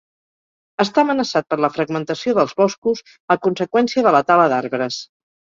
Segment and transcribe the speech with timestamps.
[0.83, 3.05] Està amenaçat per la fragmentació dels boscos
[3.37, 5.01] a conseqüència de la tala d'arbres.